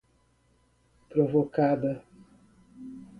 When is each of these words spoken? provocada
provocada 1.15 2.01